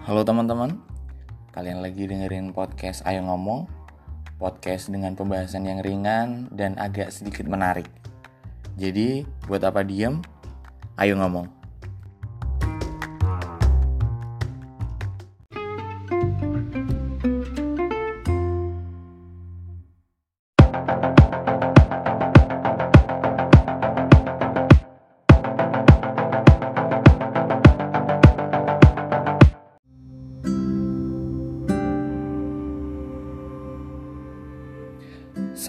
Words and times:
Halo 0.00 0.24
teman-teman, 0.24 0.80
kalian 1.52 1.84
lagi 1.84 2.08
dengerin 2.08 2.56
podcast 2.56 3.04
Ayo 3.04 3.20
Ngomong 3.20 3.68
Podcast 4.40 4.88
dengan 4.88 5.12
pembahasan 5.12 5.68
yang 5.68 5.84
ringan 5.84 6.48
dan 6.56 6.72
agak 6.80 7.12
sedikit 7.12 7.44
menarik 7.44 7.84
Jadi, 8.80 9.28
buat 9.44 9.60
apa 9.60 9.84
diem? 9.84 10.24
Ayo 10.96 11.20
ngomong 11.20 11.59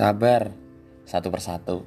Sabar 0.02 0.50
satu 1.06 1.30
persatu. 1.30 1.86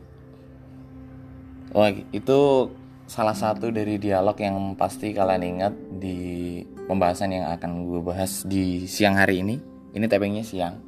Wah, 1.74 1.90
itu 2.14 2.70
salah 3.10 3.34
satu 3.34 3.74
dari 3.74 3.98
dialog 3.98 4.38
yang 4.38 4.78
pasti 4.78 5.10
kalian 5.10 5.42
ingat 5.42 5.74
di 5.98 6.62
pembahasan 6.86 7.34
yang 7.34 7.50
akan 7.50 7.90
gue 7.90 7.98
bahas 8.06 8.46
di 8.46 8.86
siang 8.86 9.18
hari 9.18 9.42
ini. 9.42 9.58
Ini 9.98 10.06
tappingnya 10.06 10.46
siang. 10.46 10.78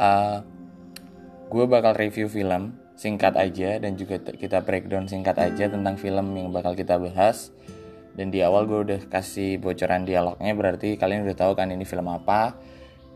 Uh, 0.00 0.40
gue 1.52 1.68
bakal 1.68 1.92
review 1.92 2.24
film 2.32 2.72
singkat 2.96 3.36
aja 3.36 3.76
dan 3.76 4.00
juga 4.00 4.16
kita 4.24 4.64
breakdown 4.64 5.12
singkat 5.12 5.36
aja 5.36 5.68
tentang 5.68 6.00
film 6.00 6.24
yang 6.40 6.48
bakal 6.56 6.72
kita 6.72 6.96
bahas. 6.96 7.52
Dan 8.16 8.32
di 8.32 8.40
awal 8.40 8.64
gue 8.64 8.80
udah 8.80 9.00
kasih 9.12 9.60
bocoran 9.60 10.08
dialognya 10.08 10.56
berarti 10.56 10.96
kalian 10.96 11.20
udah 11.28 11.36
tahu 11.36 11.52
kan 11.52 11.68
ini 11.68 11.84
film 11.84 12.08
apa. 12.08 12.56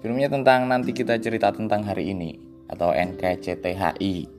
Filmnya 0.05 0.28
tentang 0.28 0.69
nanti 0.69 0.92
kita 0.92 1.16
cerita 1.16 1.48
tentang 1.56 1.88
hari 1.88 2.12
ini 2.12 2.53
atau 2.68 2.90
NKCTHI. 2.92 4.30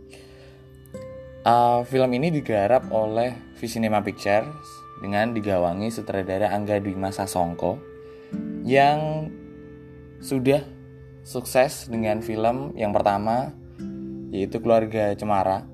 Uh, 1.46 1.86
film 1.86 2.10
ini 2.18 2.34
digarap 2.34 2.90
oleh 2.90 3.38
Visinema 3.62 4.02
Pictures 4.02 4.66
dengan 4.98 5.30
digawangi 5.36 5.94
sutradara 5.94 6.50
Angga 6.50 6.82
Dwi 6.82 6.98
Masa 6.98 7.30
Songko 7.30 7.78
yang 8.66 9.30
sudah 10.26 10.66
sukses 11.22 11.86
dengan 11.86 12.26
film 12.26 12.74
yang 12.74 12.90
pertama 12.90 13.54
yaitu 14.34 14.58
Keluarga 14.58 15.14
Cemara 15.14 15.70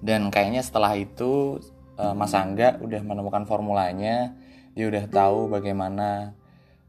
dan 0.00 0.32
kayaknya 0.32 0.64
setelah 0.64 0.96
itu 0.96 1.60
uh, 2.00 2.16
Mas 2.16 2.32
Angga 2.32 2.80
udah 2.80 3.00
menemukan 3.04 3.44
formulanya 3.44 4.32
dia 4.72 4.88
udah 4.88 5.04
tahu 5.08 5.52
bagaimana 5.52 6.32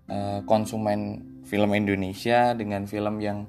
uh, 0.08 0.40
konsumen 0.48 1.24
film 1.44 1.76
Indonesia 1.76 2.56
dengan 2.56 2.88
film 2.88 3.20
yang 3.20 3.46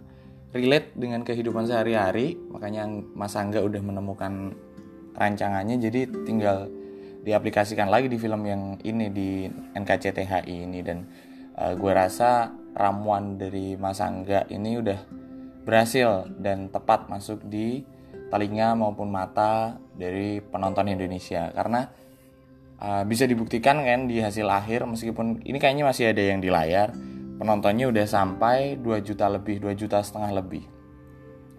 relate 0.54 0.94
dengan 0.94 1.26
kehidupan 1.26 1.66
sehari-hari. 1.66 2.38
Makanya 2.54 2.86
Mas 3.12 3.34
Angga 3.34 3.60
udah 3.60 3.82
menemukan 3.82 4.54
rancangannya 5.18 5.82
jadi 5.82 6.06
tinggal 6.24 6.70
diaplikasikan 7.26 7.90
lagi 7.90 8.06
di 8.06 8.16
film 8.16 8.46
yang 8.46 8.78
ini 8.86 9.10
di 9.10 9.30
NKCTHI 9.50 10.54
ini. 10.70 10.80
Dan 10.86 11.04
uh, 11.58 11.74
gue 11.74 11.92
rasa 11.92 12.54
ramuan 12.78 13.34
dari 13.34 13.74
Mas 13.74 13.98
Angga 13.98 14.46
ini 14.46 14.78
udah 14.78 15.00
berhasil 15.66 16.30
dan 16.38 16.70
tepat 16.70 17.10
masuk 17.10 17.42
di 17.50 17.82
telinga 18.30 18.78
maupun 18.78 19.10
mata 19.10 19.74
dari 19.98 20.38
penonton 20.38 20.86
Indonesia. 20.86 21.50
Karena 21.50 21.82
uh, 22.78 23.02
bisa 23.02 23.26
dibuktikan 23.26 23.82
kan 23.82 24.06
di 24.06 24.22
hasil 24.22 24.46
akhir 24.46 24.86
meskipun 24.86 25.42
ini 25.42 25.58
kayaknya 25.58 25.82
masih 25.82 26.14
ada 26.14 26.22
yang 26.22 26.38
di 26.38 26.46
layar 26.46 26.94
penontonnya 27.38 27.90
udah 27.90 28.06
sampai 28.06 28.78
2 28.78 29.06
juta 29.06 29.26
lebih, 29.26 29.58
2 29.62 29.74
juta 29.74 29.98
setengah 30.00 30.30
lebih. 30.38 30.64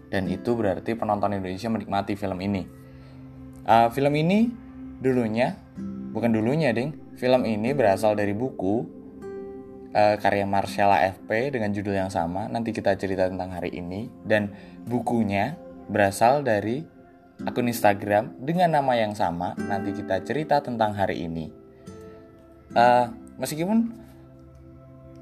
Dan 0.08 0.30
itu 0.30 0.54
berarti 0.54 0.94
penonton 0.94 1.34
Indonesia 1.34 1.68
menikmati 1.68 2.14
film 2.14 2.38
ini. 2.40 2.62
Uh, 3.66 3.90
film 3.90 4.14
ini 4.14 4.48
dulunya, 5.02 5.58
bukan 6.14 6.30
dulunya 6.30 6.70
ding, 6.70 6.94
film 7.18 7.42
ini 7.42 7.74
berasal 7.74 8.14
dari 8.14 8.30
buku 8.30 8.86
uh, 9.96 10.16
karya 10.20 10.46
Marcella 10.46 11.02
FP 11.10 11.50
dengan 11.50 11.74
judul 11.74 11.98
yang 11.98 12.12
sama. 12.12 12.46
Nanti 12.46 12.70
kita 12.70 12.94
cerita 12.94 13.26
tentang 13.26 13.50
hari 13.50 13.74
ini. 13.74 14.06
Dan 14.22 14.54
bukunya 14.86 15.58
berasal 15.90 16.46
dari 16.46 16.86
akun 17.42 17.66
Instagram 17.66 18.38
dengan 18.38 18.78
nama 18.78 18.94
yang 18.94 19.16
sama. 19.16 19.58
Nanti 19.58 19.96
kita 19.96 20.22
cerita 20.22 20.62
tentang 20.62 20.94
hari 20.94 21.26
ini. 21.26 21.50
Uh, 22.76 23.08
meskipun 23.40 24.05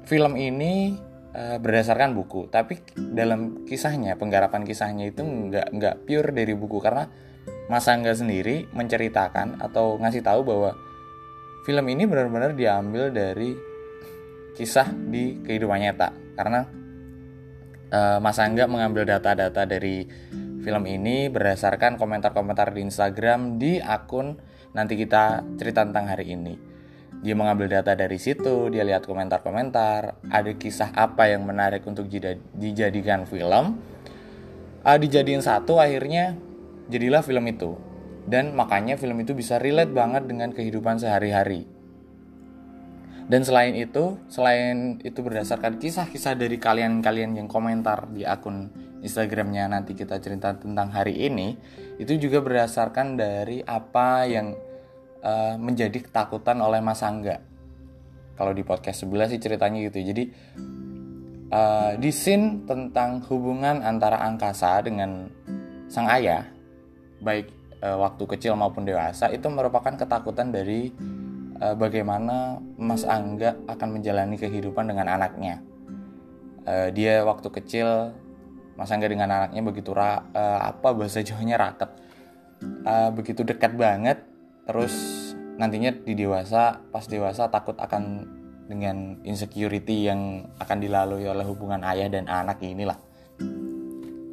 film 0.05 0.33
ini 0.37 0.95
uh, 1.33 1.57
berdasarkan 1.57 2.13
buku, 2.13 2.47
tapi 2.47 2.79
dalam 2.95 3.65
kisahnya, 3.65 4.15
penggarapan 4.15 4.63
kisahnya 4.63 5.09
itu 5.09 5.21
nggak 5.21 5.67
nggak 5.73 5.95
pure 6.05 6.29
dari 6.31 6.53
buku. 6.53 6.77
Karena 6.79 7.09
Mas 7.69 7.89
Angga 7.89 8.13
sendiri 8.13 8.69
menceritakan 8.71 9.61
atau 9.61 9.97
ngasih 9.97 10.21
tahu 10.21 10.45
bahwa 10.45 10.71
film 11.65 11.85
ini 11.89 12.05
benar-benar 12.05 12.53
diambil 12.53 13.09
dari 13.09 13.57
kisah 14.55 14.87
di 14.89 15.41
kehidupan 15.41 15.81
nyata. 15.81 16.09
Karena 16.37 16.61
uh, 17.91 18.17
Mas 18.21 18.37
Angga 18.37 18.69
mengambil 18.69 19.09
data-data 19.09 19.65
dari 19.65 20.05
film 20.65 20.83
ini 20.89 21.29
berdasarkan 21.29 22.01
komentar-komentar 22.01 22.73
di 22.73 22.81
Instagram 22.81 23.61
di 23.61 23.77
akun 23.77 24.33
nanti 24.73 24.97
kita 24.97 25.45
cerita 25.61 25.85
tentang 25.85 26.09
hari 26.09 26.33
ini 26.33 26.64
dia 27.25 27.33
mengambil 27.33 27.65
data 27.65 27.97
dari 27.97 28.21
situ, 28.21 28.69
dia 28.69 28.85
lihat 28.85 29.09
komentar-komentar, 29.09 30.21
ada 30.29 30.51
kisah 30.53 30.93
apa 30.93 31.25
yang 31.25 31.41
menarik 31.41 31.81
untuk 31.89 32.05
dijadikan 32.53 33.25
film. 33.25 33.81
Uh, 34.85 34.97
dijadiin 35.01 35.41
satu 35.41 35.81
akhirnya 35.81 36.37
jadilah 36.85 37.25
film 37.25 37.49
itu. 37.49 37.73
Dan 38.29 38.53
makanya 38.53 38.93
film 39.01 39.17
itu 39.25 39.33
bisa 39.33 39.57
relate 39.57 39.89
banget 39.89 40.29
dengan 40.29 40.53
kehidupan 40.53 41.01
sehari-hari. 41.01 41.65
Dan 43.25 43.41
selain 43.41 43.73
itu, 43.73 44.21
selain 44.29 45.01
itu 45.01 45.25
berdasarkan 45.25 45.81
kisah-kisah 45.81 46.37
dari 46.37 46.61
kalian-kalian 46.61 47.41
yang 47.41 47.49
komentar 47.49 48.05
di 48.13 48.21
akun 48.21 48.69
Instagramnya 49.01 49.65
nanti 49.69 49.97
kita 49.97 50.21
cerita 50.21 50.53
tentang 50.57 50.93
hari 50.93 51.25
ini, 51.25 51.57
itu 51.97 52.21
juga 52.21 52.45
berdasarkan 52.45 53.17
dari 53.17 53.65
apa 53.65 54.29
yang 54.29 54.53
uh, 55.25 55.57
menjadi 55.57 55.97
ketakutan 56.05 56.61
oleh 56.61 56.79
Mas 56.79 57.01
Angga. 57.01 57.41
Kalau 58.37 58.53
di 58.53 58.61
podcast 58.61 59.03
sebelah 59.03 59.25
sih 59.25 59.41
ceritanya 59.41 59.81
gitu. 59.89 59.99
Jadi 60.05 60.23
uh, 61.49 61.97
di 61.97 62.11
scene 62.13 62.63
tentang 62.69 63.25
hubungan 63.33 63.81
antara 63.81 64.21
angkasa 64.21 64.85
dengan 64.85 65.25
sang 65.89 66.05
ayah, 66.11 66.45
baik 67.23 67.49
uh, 67.81 67.97
waktu 67.97 68.23
kecil 68.37 68.53
maupun 68.53 68.85
dewasa, 68.85 69.33
itu 69.33 69.47
merupakan 69.49 69.95
ketakutan 69.97 70.53
dari 70.53 70.93
uh, 71.63 71.73
bagaimana 71.73 72.61
Mas 72.77 73.07
Angga 73.07 73.57
akan 73.65 73.99
menjalani 73.99 74.37
kehidupan 74.37 74.85
dengan 74.91 75.09
anaknya. 75.09 75.63
Uh, 76.65 76.89
dia 76.91 77.23
waktu 77.23 77.47
kecil 77.49 78.11
Mas 78.75 78.91
Angga 78.91 79.07
dengan 79.07 79.31
anaknya 79.31 79.63
begitu 79.63 79.95
ra, 79.95 80.27
uh, 80.35 80.59
apa 80.75 80.91
bahasa 80.91 81.23
Jawanya 81.23 81.55
raket, 81.55 81.87
uh, 82.83 83.15
begitu 83.15 83.47
dekat 83.47 83.79
banget 83.79 84.34
terus 84.65 84.93
nantinya 85.55 85.93
di 85.93 86.13
dewasa 86.17 86.83
pas 86.91 87.05
dewasa 87.07 87.47
takut 87.47 87.77
akan 87.79 88.27
dengan 88.65 89.21
insecurity 89.21 90.09
yang 90.09 90.49
akan 90.57 90.77
dilalui 90.81 91.29
oleh 91.29 91.45
hubungan 91.45 91.85
ayah 91.85 92.09
dan 92.09 92.25
anak 92.25 92.59
inilah. 92.65 92.97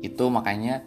Itu 0.01 0.33
makanya 0.33 0.83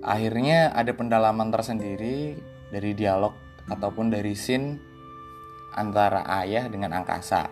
akhirnya 0.00 0.70
ada 0.70 0.94
pendalaman 0.94 1.50
tersendiri 1.50 2.38
dari 2.70 2.90
dialog 2.94 3.34
ataupun 3.66 4.14
dari 4.14 4.32
scene 4.38 4.78
antara 5.74 6.22
ayah 6.42 6.70
dengan 6.70 6.94
angkasa. 6.94 7.50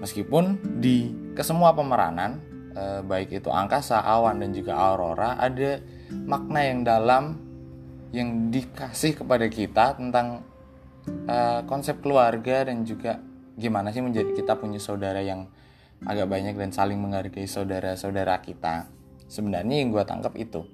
Meskipun 0.00 0.80
di 0.80 1.12
kesemua 1.36 1.76
pemeranan 1.76 2.40
eh, 2.72 3.04
baik 3.04 3.44
itu 3.44 3.52
angkasa 3.52 4.00
awan 4.00 4.40
dan 4.40 4.56
juga 4.56 4.80
aurora 4.80 5.36
ada 5.36 5.76
makna 6.24 6.60
yang 6.64 6.80
dalam 6.88 7.49
yang 8.10 8.50
dikasih 8.50 9.22
kepada 9.22 9.46
kita 9.46 9.94
tentang 9.94 10.42
uh, 11.30 11.62
konsep 11.66 12.02
keluarga 12.02 12.66
dan 12.66 12.82
juga 12.82 13.22
gimana 13.54 13.94
sih 13.94 14.02
menjadi 14.02 14.34
kita 14.34 14.58
punya 14.58 14.82
saudara 14.82 15.22
yang 15.22 15.46
agak 16.06 16.26
banyak 16.26 16.56
dan 16.56 16.72
saling 16.72 16.98
menghargai 16.98 17.44
saudara-saudara 17.44 18.40
kita. 18.40 18.88
Sebenarnya 19.30 19.84
yang 19.84 19.94
gue 19.94 20.02
tangkap 20.02 20.34
itu. 20.34 20.64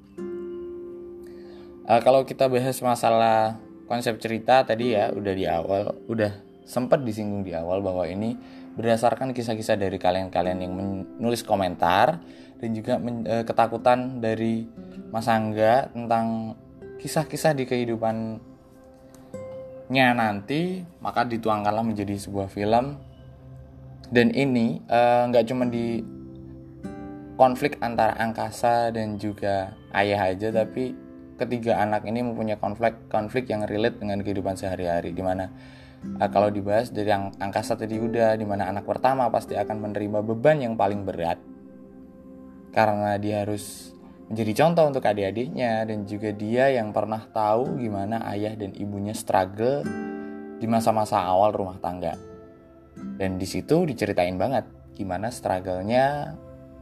Uh, 1.86 2.00
kalau 2.02 2.24
kita 2.24 2.48
bahas 2.48 2.78
masalah 2.80 3.60
konsep 3.86 4.18
cerita 4.18 4.66
tadi 4.66 4.96
ya 4.96 5.12
udah 5.12 5.34
di 5.34 5.44
awal, 5.46 5.94
udah 6.08 6.32
sempat 6.66 7.04
disinggung 7.06 7.46
di 7.46 7.54
awal 7.54 7.78
bahwa 7.84 8.02
ini 8.08 8.34
berdasarkan 8.74 9.32
kisah-kisah 9.32 9.78
dari 9.78 9.96
kalian-kalian 9.96 10.58
yang 10.60 10.72
menulis 10.74 11.46
komentar 11.46 12.20
dan 12.58 12.70
juga 12.72 12.96
men, 12.96 13.28
uh, 13.28 13.44
ketakutan 13.44 14.18
dari 14.24 14.66
Mas 15.12 15.28
Angga 15.28 15.92
tentang 15.92 16.56
kisah-kisah 16.96 17.52
di 17.52 17.64
kehidupannya 17.68 18.40
nanti 20.16 20.82
maka 20.98 21.22
dituangkanlah 21.28 21.84
menjadi 21.84 22.16
sebuah 22.16 22.48
film. 22.50 22.98
Dan 24.06 24.30
ini 24.30 24.78
eh, 24.86 25.22
nggak 25.26 25.44
uh, 25.44 25.48
cuma 25.50 25.66
di 25.66 25.98
konflik 27.34 27.76
antara 27.82 28.14
angkasa 28.16 28.94
dan 28.94 29.18
juga 29.18 29.74
ayah 29.90 30.30
aja 30.30 30.54
tapi 30.54 30.94
ketiga 31.36 31.82
anak 31.82 32.06
ini 32.06 32.22
mempunyai 32.22 32.56
konflik 32.56 32.96
konflik 33.10 33.50
yang 33.50 33.66
relate 33.66 33.98
dengan 33.98 34.22
kehidupan 34.22 34.54
sehari-hari. 34.54 35.10
Di 35.10 35.26
mana 35.26 35.50
uh, 36.22 36.28
kalau 36.30 36.54
dibahas 36.54 36.94
dari 36.94 37.10
yang 37.10 37.34
angkasa 37.42 37.74
tadi 37.74 37.98
udah 37.98 38.38
di 38.38 38.46
mana 38.46 38.70
anak 38.70 38.86
pertama 38.86 39.26
pasti 39.26 39.58
akan 39.58 39.90
menerima 39.90 40.22
beban 40.22 40.62
yang 40.62 40.78
paling 40.78 41.02
berat. 41.02 41.42
Karena 42.70 43.18
dia 43.18 43.42
harus 43.42 43.95
menjadi 44.26 44.52
contoh 44.64 44.84
untuk 44.90 45.04
adik-adiknya 45.06 45.86
dan 45.86 46.02
juga 46.02 46.34
dia 46.34 46.74
yang 46.74 46.90
pernah 46.90 47.22
tahu 47.30 47.78
gimana 47.78 48.26
ayah 48.34 48.58
dan 48.58 48.74
ibunya 48.74 49.14
struggle 49.14 49.86
di 50.56 50.66
masa-masa 50.66 51.22
awal 51.22 51.54
rumah 51.54 51.78
tangga. 51.78 52.18
Dan 52.96 53.36
di 53.36 53.46
situ 53.46 53.86
diceritain 53.86 54.34
banget 54.40 54.66
gimana 54.96 55.28
struggle-nya 55.28 56.32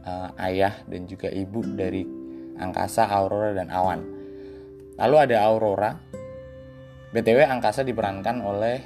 uh, 0.07 0.29
ayah 0.47 0.73
dan 0.87 1.05
juga 1.05 1.27
ibu 1.27 1.59
dari 1.75 2.07
angkasa, 2.55 3.11
Aurora 3.11 3.51
dan 3.51 3.67
Awan. 3.67 4.01
Lalu 4.95 5.15
ada 5.19 5.37
Aurora. 5.43 5.91
BTW 7.11 7.47
angkasa 7.47 7.83
diperankan 7.83 8.43
oleh 8.43 8.77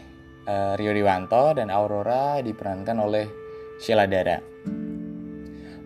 uh, 0.45 0.73
Rio 0.77 0.94
Dewanto 0.94 1.53
dan 1.53 1.69
Aurora 1.69 2.41
diperankan 2.41 2.97
oleh 2.97 3.25
Sheila 3.81 4.06
Dara. 4.09 4.38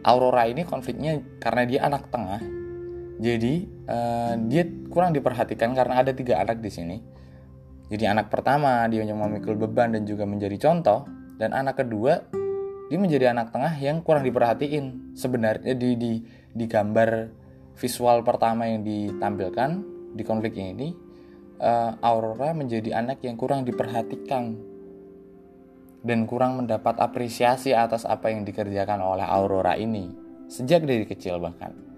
Aurora 0.03 0.43
ini 0.47 0.67
konfliknya 0.67 1.19
karena 1.39 1.63
dia 1.63 1.79
anak 1.87 2.11
tengah. 2.11 2.62
Jadi 3.23 3.63
uh, 3.87 4.35
dia 4.51 4.67
kurang 4.91 5.15
diperhatikan 5.15 5.71
karena 5.71 6.03
ada 6.03 6.11
tiga 6.11 6.43
anak 6.43 6.59
di 6.59 6.67
sini. 6.67 6.97
Jadi 7.87 8.03
anak 8.03 8.27
pertama 8.27 8.83
dia 8.91 9.07
yang 9.07 9.15
memikul 9.15 9.55
beban 9.55 9.95
dan 9.95 10.03
juga 10.03 10.27
menjadi 10.27 10.59
contoh. 10.59 11.07
Dan 11.39 11.55
anak 11.55 11.79
kedua 11.79 12.19
dia 12.91 12.99
menjadi 12.99 13.31
anak 13.31 13.55
tengah 13.55 13.79
yang 13.79 14.03
kurang 14.03 14.27
diperhatiin. 14.27 15.15
Sebenarnya 15.15 15.71
di 15.71 15.95
di 15.95 16.19
di 16.51 16.65
gambar 16.67 17.31
visual 17.79 18.27
pertama 18.27 18.67
yang 18.67 18.83
ditampilkan 18.83 19.69
di 20.13 20.23
konflik 20.27 20.59
ini 20.59 20.91
uh, 21.63 21.95
Aurora 22.03 22.51
menjadi 22.51 22.91
anak 22.91 23.23
yang 23.23 23.39
kurang 23.39 23.63
diperhatikan 23.63 24.53
dan 26.03 26.19
kurang 26.27 26.59
mendapat 26.59 26.99
apresiasi 26.99 27.71
atas 27.71 28.03
apa 28.03 28.29
yang 28.29 28.43
dikerjakan 28.43 28.99
oleh 28.99 29.25
Aurora 29.25 29.79
ini 29.79 30.11
sejak 30.51 30.85
dari 30.85 31.07
kecil 31.07 31.39
bahkan 31.39 31.92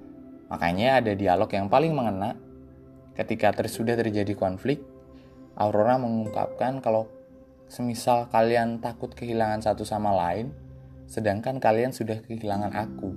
makanya 0.52 1.02
ada 1.02 1.14
dialog 1.18 1.50
yang 1.50 1.68
paling 1.68 1.94
mengena 1.96 2.38
ketika 3.18 3.56
ter 3.56 3.72
sudah 3.72 3.98
terjadi 3.98 4.36
konflik 4.38 4.84
Aurora 5.56 5.96
mengungkapkan 5.96 6.84
kalau 6.84 7.08
semisal 7.72 8.28
kalian 8.28 8.84
takut 8.84 9.16
kehilangan 9.16 9.64
satu 9.64 9.88
sama 9.88 10.12
lain 10.12 10.52
sedangkan 11.08 11.62
kalian 11.62 11.94
sudah 11.96 12.20
kehilangan 12.26 12.76
aku. 12.76 13.10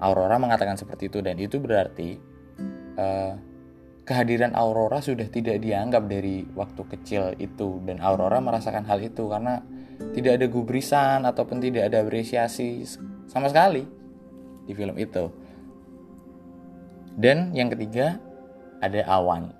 Aurora 0.00 0.40
mengatakan 0.40 0.80
seperti 0.80 1.12
itu 1.12 1.20
dan 1.20 1.36
itu 1.36 1.60
berarti 1.60 2.16
uh, 2.96 3.34
kehadiran 4.06 4.56
Aurora 4.56 5.02
sudah 5.04 5.28
tidak 5.28 5.60
dianggap 5.60 6.08
dari 6.08 6.46
waktu 6.56 6.82
kecil 6.88 7.36
itu 7.36 7.82
dan 7.84 8.00
Aurora 8.00 8.40
merasakan 8.40 8.88
hal 8.88 9.02
itu 9.02 9.28
karena 9.28 9.60
tidak 10.16 10.40
ada 10.40 10.46
gubrisan 10.48 11.28
ataupun 11.28 11.60
tidak 11.60 11.92
ada 11.92 12.00
apresiasi 12.00 12.86
sama 13.28 13.50
sekali 13.52 13.84
di 14.64 14.72
film 14.72 14.96
itu. 14.96 15.28
Dan 17.20 17.52
yang 17.52 17.68
ketiga 17.68 18.16
ada 18.80 19.04
Awan. 19.12 19.52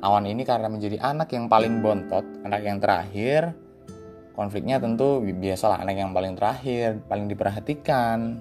Awan 0.00 0.24
ini 0.24 0.48
karena 0.48 0.72
menjadi 0.72 0.96
anak 1.04 1.36
yang 1.36 1.52
paling 1.52 1.84
bontot, 1.84 2.24
anak 2.48 2.64
yang 2.64 2.80
terakhir, 2.80 3.52
konfliknya 4.38 4.78
tentu 4.78 5.18
biasalah 5.18 5.82
anak 5.82 5.98
yang 5.98 6.14
paling 6.14 6.38
terakhir 6.38 7.02
paling 7.10 7.26
diperhatikan 7.26 8.38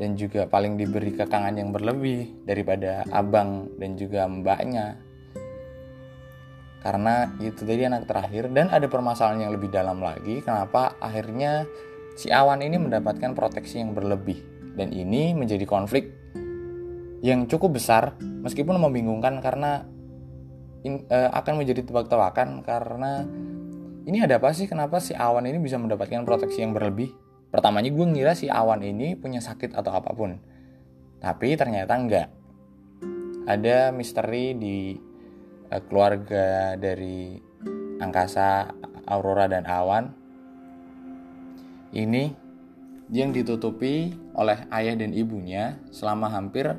dan 0.00 0.10
juga 0.16 0.48
paling 0.48 0.80
diberi 0.80 1.12
kekangan 1.12 1.60
yang 1.60 1.76
berlebih 1.76 2.48
daripada 2.48 3.04
abang 3.12 3.68
dan 3.76 4.00
juga 4.00 4.24
mbaknya 4.24 4.96
karena 6.80 7.36
itu 7.36 7.68
tadi 7.68 7.84
anak 7.84 8.08
terakhir 8.08 8.48
dan 8.56 8.72
ada 8.72 8.88
permasalahan 8.88 9.44
yang 9.44 9.52
lebih 9.52 9.68
dalam 9.68 10.00
lagi 10.00 10.40
kenapa 10.40 10.96
akhirnya 10.96 11.68
si 12.16 12.32
awan 12.32 12.64
ini 12.64 12.80
mendapatkan 12.80 13.36
proteksi 13.36 13.84
yang 13.84 13.92
berlebih 13.92 14.40
dan 14.72 14.88
ini 14.88 15.36
menjadi 15.36 15.68
konflik 15.68 16.16
yang 17.24 17.48
cukup 17.48 17.80
besar 17.80 18.20
meskipun 18.20 18.76
membingungkan 18.76 19.40
karena 19.40 19.88
in, 20.84 21.08
uh, 21.08 21.32
akan 21.32 21.64
menjadi 21.64 21.80
tebak-tebakan 21.88 22.60
karena 22.60 23.24
ini 24.04 24.20
ada 24.20 24.36
apa 24.36 24.52
sih 24.52 24.68
kenapa 24.68 25.00
si 25.00 25.16
awan 25.16 25.48
ini 25.48 25.56
bisa 25.56 25.80
mendapatkan 25.80 26.28
proteksi 26.28 26.60
yang 26.60 26.76
berlebih? 26.76 27.16
Pertamanya 27.48 27.88
gue 27.88 28.04
ngira 28.04 28.36
si 28.36 28.52
awan 28.52 28.84
ini 28.84 29.16
punya 29.16 29.40
sakit 29.40 29.72
atau 29.72 29.96
apa 29.96 30.12
pun. 30.12 30.36
Tapi 31.24 31.56
ternyata 31.56 31.96
enggak. 31.96 32.28
Ada 33.48 33.88
misteri 33.96 34.52
di 34.52 34.92
uh, 35.72 35.80
keluarga 35.88 36.76
dari 36.76 37.40
angkasa 38.04 38.68
Aurora 39.08 39.48
dan 39.48 39.64
Awan. 39.64 40.12
Ini 41.96 42.24
yang 43.08 43.32
ditutupi 43.32 44.12
oleh 44.36 44.68
ayah 44.68 44.92
dan 45.00 45.16
ibunya 45.16 45.80
selama 45.88 46.28
hampir 46.28 46.76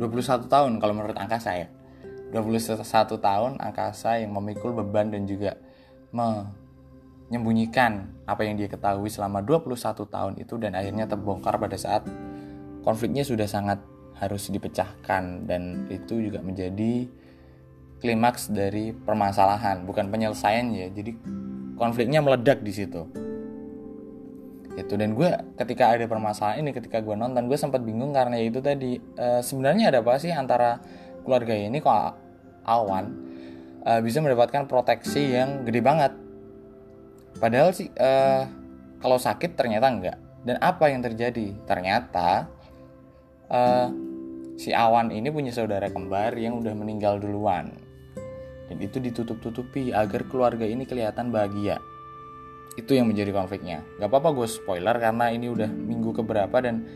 21 0.00 0.48
tahun 0.48 0.80
kalau 0.80 0.94
menurut 0.96 1.16
angkasa 1.16 1.56
ya. 1.56 1.68
21 2.32 2.80
tahun 3.20 3.60
angkasa 3.60 4.24
yang 4.24 4.32
memikul 4.32 4.72
beban 4.72 5.12
dan 5.12 5.28
juga 5.28 5.52
menyembunyikan 6.16 8.08
apa 8.24 8.48
yang 8.48 8.56
dia 8.56 8.72
ketahui 8.72 9.12
selama 9.12 9.44
21 9.44 9.76
tahun 10.08 10.40
itu 10.40 10.56
dan 10.56 10.72
akhirnya 10.72 11.04
terbongkar 11.04 11.60
pada 11.60 11.76
saat 11.76 12.08
konfliknya 12.80 13.20
sudah 13.20 13.44
sangat 13.44 13.84
harus 14.16 14.48
dipecahkan 14.48 15.44
dan 15.44 15.92
itu 15.92 16.24
juga 16.24 16.40
menjadi 16.40 17.04
klimaks 18.00 18.48
dari 18.48 18.96
permasalahan 18.96 19.84
bukan 19.84 20.08
penyelesaian 20.08 20.72
ya 20.72 20.88
jadi 20.88 21.12
konfliknya 21.76 22.24
meledak 22.24 22.64
di 22.64 22.72
situ 22.72 23.06
itu 24.72 24.96
dan 24.96 25.12
gue 25.12 25.28
ketika 25.60 25.92
ada 25.92 26.08
permasalahan 26.08 26.64
ini 26.64 26.72
ketika 26.72 27.04
gue 27.04 27.12
nonton 27.12 27.44
gue 27.44 27.58
sempat 27.60 27.84
bingung 27.84 28.16
karena 28.16 28.40
itu 28.40 28.64
tadi 28.64 28.96
e, 28.96 29.26
sebenarnya 29.44 29.92
ada 29.92 30.00
apa 30.00 30.16
sih 30.16 30.32
antara 30.32 30.80
keluarga 31.22 31.52
ini 31.52 31.76
kok 31.76 32.16
awan 32.64 33.32
uh, 33.86 34.00
bisa 34.00 34.22
mendapatkan 34.22 34.66
proteksi 34.70 35.34
yang 35.34 35.66
gede 35.66 35.82
banget. 35.82 36.12
Padahal 37.38 37.74
sih 37.74 37.90
uh, 37.98 38.46
kalau 39.02 39.18
sakit 39.18 39.58
ternyata 39.58 39.86
enggak. 39.90 40.18
Dan 40.42 40.58
apa 40.58 40.90
yang 40.90 41.02
terjadi? 41.02 41.54
Ternyata 41.66 42.50
uh, 43.46 43.88
si 44.58 44.74
Awan 44.74 45.14
ini 45.14 45.30
punya 45.30 45.54
saudara 45.54 45.86
kembar 45.86 46.34
yang 46.34 46.58
udah 46.58 46.74
meninggal 46.74 47.22
duluan. 47.22 47.70
Dan 48.66 48.78
itu 48.82 48.98
ditutup-tutupi 48.98 49.94
agar 49.94 50.26
keluarga 50.26 50.66
ini 50.66 50.82
kelihatan 50.82 51.30
bahagia. 51.30 51.78
Itu 52.74 52.96
yang 52.96 53.10
menjadi 53.10 53.30
konfliknya. 53.36 53.84
Gak 54.00 54.08
apa-apa 54.08 54.32
gue 54.32 54.48
spoiler 54.48 54.96
karena 54.96 55.28
ini 55.28 55.52
udah 55.52 55.68
minggu 55.68 56.16
keberapa 56.16 56.56
dan 56.64 56.88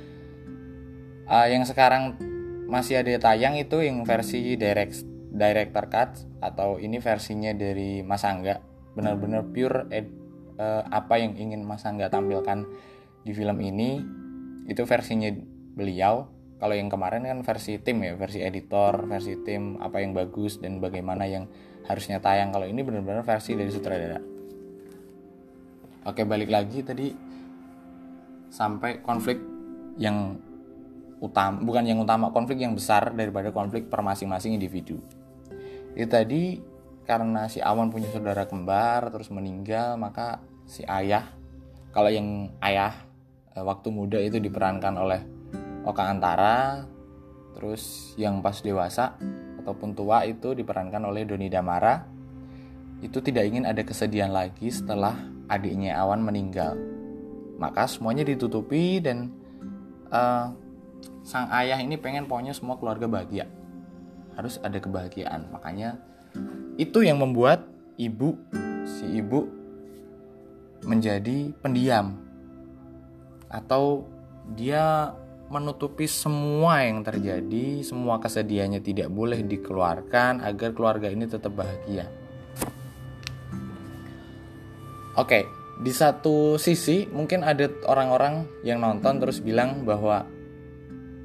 uh, 1.28 1.46
yang 1.46 1.66
sekarang 1.66 2.16
masih 2.66 3.02
ada 3.02 3.30
tayang 3.30 3.54
itu 3.58 3.78
yang 3.82 4.02
versi 4.02 4.58
direct 4.58 5.06
director 5.30 5.84
cut 5.86 6.10
atau 6.42 6.80
ini 6.80 6.98
versinya 6.98 7.52
dari 7.52 8.00
Mas 8.00 8.24
Angga. 8.24 8.58
Benar-benar 8.96 9.52
pure 9.52 9.86
ed, 9.92 10.08
uh, 10.56 10.82
apa 10.88 11.20
yang 11.20 11.36
ingin 11.36 11.62
Mas 11.62 11.84
Angga 11.84 12.08
tampilkan 12.08 12.64
di 13.22 13.36
film 13.36 13.58
ini 13.60 14.00
itu 14.66 14.82
versinya 14.88 15.28
beliau. 15.76 16.32
Kalau 16.56 16.72
yang 16.72 16.88
kemarin 16.88 17.28
kan 17.28 17.44
versi 17.44 17.76
tim 17.84 18.00
ya 18.00 18.16
versi 18.16 18.40
editor 18.40 19.04
versi 19.04 19.36
tim 19.44 19.76
apa 19.76 20.00
yang 20.00 20.16
bagus 20.16 20.56
dan 20.56 20.80
bagaimana 20.80 21.28
yang 21.28 21.52
harusnya 21.84 22.16
tayang. 22.16 22.48
Kalau 22.48 22.64
ini 22.64 22.80
benar-benar 22.80 23.28
versi 23.28 23.52
dari 23.52 23.68
sutradara 23.68 24.35
oke 26.06 26.22
balik 26.22 26.48
lagi 26.48 26.86
tadi 26.86 27.10
sampai 28.48 29.02
konflik 29.02 29.42
yang 29.98 30.38
utama 31.18 31.58
bukan 31.58 31.84
yang 31.84 31.98
utama 31.98 32.30
konflik 32.30 32.62
yang 32.62 32.76
besar 32.76 33.10
daripada 33.16 33.50
konflik 33.50 33.90
per 33.90 34.00
masing-masing 34.06 34.54
individu. 34.54 35.02
Itu 35.96 36.08
tadi 36.08 36.60
karena 37.08 37.50
si 37.50 37.62
Awan 37.62 37.90
punya 37.90 38.10
saudara 38.10 38.46
kembar 38.46 39.10
terus 39.14 39.30
meninggal 39.30 39.94
maka 39.96 40.42
si 40.66 40.82
ayah 40.86 41.30
kalau 41.94 42.10
yang 42.10 42.50
ayah 42.60 42.92
eh, 43.54 43.62
waktu 43.62 43.88
muda 43.94 44.18
itu 44.18 44.42
diperankan 44.42 44.94
oleh 44.98 45.22
Oka 45.86 46.02
Antara 46.02 46.82
terus 47.54 48.12
yang 48.20 48.42
pas 48.42 48.58
dewasa 48.60 49.16
ataupun 49.62 49.96
tua 49.96 50.26
itu 50.28 50.52
diperankan 50.52 51.00
oleh 51.08 51.24
Doni 51.24 51.48
Damara 51.48 52.15
itu 53.04 53.20
tidak 53.20 53.44
ingin 53.44 53.68
ada 53.68 53.84
kesedihan 53.84 54.32
lagi 54.32 54.72
setelah 54.72 55.16
adiknya 55.52 56.00
Awan 56.00 56.24
meninggal. 56.24 56.76
Maka 57.56 57.88
semuanya 57.88 58.24
ditutupi 58.24 59.00
dan 59.00 59.32
uh, 60.12 60.52
sang 61.24 61.48
ayah 61.52 61.80
ini 61.80 61.96
pengen 62.00 62.28
pokoknya 62.28 62.56
semua 62.56 62.76
keluarga 62.80 63.08
bahagia. 63.08 63.48
Harus 64.36 64.60
ada 64.60 64.76
kebahagiaan. 64.76 65.48
Makanya 65.52 65.96
itu 66.76 67.00
yang 67.00 67.20
membuat 67.20 67.64
ibu 67.96 68.36
si 68.84 69.20
ibu 69.20 69.48
menjadi 70.84 71.52
pendiam. 71.60 72.20
Atau 73.48 74.04
dia 74.52 75.16
menutupi 75.46 76.10
semua 76.10 76.82
yang 76.82 77.06
terjadi, 77.06 77.80
semua 77.86 78.18
kesedihannya 78.18 78.82
tidak 78.82 79.08
boleh 79.08 79.46
dikeluarkan 79.46 80.42
agar 80.42 80.74
keluarga 80.74 81.08
ini 81.08 81.24
tetap 81.24 81.54
bahagia. 81.54 82.25
Oke, 85.16 85.48
di 85.80 85.96
satu 85.96 86.60
sisi 86.60 87.08
mungkin 87.08 87.40
ada 87.40 87.72
orang-orang 87.88 88.44
yang 88.68 88.84
nonton 88.84 89.16
terus 89.16 89.40
bilang 89.40 89.88
bahwa 89.88 90.28